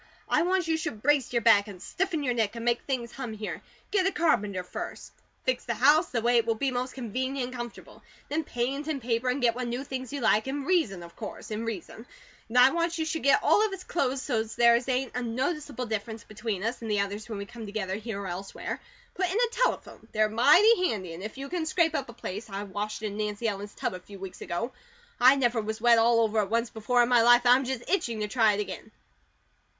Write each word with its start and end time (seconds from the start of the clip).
I 0.27 0.41
want 0.41 0.67
you 0.67 0.77
should 0.77 1.03
brace 1.03 1.31
your 1.31 1.43
back, 1.43 1.67
and 1.67 1.79
stiffen 1.79 2.23
your 2.23 2.33
neck, 2.33 2.55
and 2.55 2.65
make 2.65 2.81
things 2.81 3.11
hum 3.11 3.33
here. 3.33 3.61
Get 3.91 4.07
a 4.07 4.11
carpenter 4.11 4.63
first. 4.63 5.11
Fix 5.43 5.63
the 5.65 5.75
house 5.75 6.09
the 6.09 6.23
way 6.23 6.37
it 6.37 6.47
will 6.47 6.55
be 6.55 6.71
most 6.71 6.95
convenient 6.95 7.49
and 7.49 7.55
comfortable. 7.55 8.01
Then 8.27 8.43
paint 8.43 8.87
and 8.87 8.99
paper, 8.99 9.29
and 9.29 9.43
get 9.43 9.53
what 9.53 9.67
new 9.67 9.83
things 9.83 10.11
you 10.11 10.19
like, 10.19 10.47
in 10.47 10.65
reason 10.65 11.03
of 11.03 11.15
course, 11.15 11.51
in 11.51 11.65
reason 11.65 11.97
and 11.97 12.05
then 12.57 12.63
I 12.63 12.71
want 12.71 12.97
you 12.97 13.05
should 13.05 13.21
get 13.21 13.43
all 13.43 13.63
of 13.63 13.71
us 13.73 13.83
clothes 13.83 14.23
so's 14.23 14.55
there 14.55 14.79
ain't 14.87 15.11
a 15.15 15.21
noticeable 15.21 15.85
difference 15.85 16.23
between 16.23 16.63
us 16.63 16.81
and 16.81 16.89
the 16.89 17.01
others 17.01 17.29
when 17.29 17.37
we 17.37 17.45
come 17.45 17.67
together 17.67 17.93
here 17.93 18.19
or 18.21 18.25
elsewhere. 18.27 18.81
Put 19.13 19.27
in 19.29 19.37
a 19.39 19.49
telephone; 19.51 20.07
they're 20.13 20.29
mighty 20.29 20.87
handy, 20.89 21.13
and 21.13 21.21
if 21.21 21.37
you 21.37 21.47
can 21.47 21.67
scrape 21.67 21.93
up 21.93 22.09
a 22.09 22.13
place 22.13 22.49
I 22.49 22.63
washed 22.63 23.03
in 23.03 23.17
Nancy 23.17 23.47
Ellen's 23.47 23.75
tub 23.75 23.93
a 23.93 23.99
few 23.99 24.17
weeks 24.17 24.41
ago. 24.41 24.71
I 25.19 25.35
never 25.35 25.61
was 25.61 25.79
wet 25.79 25.99
all 25.99 26.21
over 26.21 26.39
at 26.39 26.49
once 26.49 26.71
before 26.71 27.03
in 27.03 27.09
my 27.09 27.21
life, 27.21 27.45
and 27.45 27.53
I'm 27.53 27.65
just 27.65 27.87
itching 27.87 28.21
to 28.21 28.27
try 28.27 28.53
it 28.53 28.61
again. 28.61 28.89